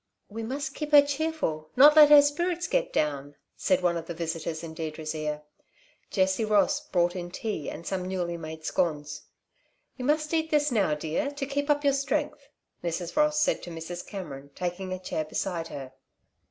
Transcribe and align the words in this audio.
"We 0.29 0.41
must 0.41 0.73
keep 0.73 0.93
her 0.93 1.03
cheerful, 1.03 1.69
not 1.75 1.95
let 1.95 2.09
her 2.09 2.23
spirits 2.23 2.65
get 2.65 2.91
down," 2.91 3.35
one 3.81 3.97
of 3.97 4.07
the 4.07 4.15
visitors 4.15 4.61
said 4.61 4.67
in 4.69 4.73
Deirdre's 4.73 5.13
ear. 5.13 5.43
Jessie 6.09 6.43
Ross 6.43 6.79
brought 6.79 7.15
in 7.15 7.29
tea, 7.29 7.69
and 7.69 7.85
some 7.85 8.07
newly 8.07 8.35
made 8.35 8.65
scones. 8.65 9.21
"You 9.97 10.05
must 10.05 10.33
eat 10.33 10.49
this 10.49 10.71
now, 10.71 10.95
dear, 10.95 11.29
to 11.29 11.45
keep 11.45 11.69
up 11.69 11.83
your 11.83 11.93
strength," 11.93 12.47
Mrs. 12.83 13.15
Ross 13.15 13.37
said 13.37 13.61
to 13.61 13.69
Mrs. 13.69 14.03
Cameron, 14.07 14.49
taking 14.55 14.91
a 14.91 14.97
chair 14.97 15.23
beside 15.23 15.67
her. 15.67 15.93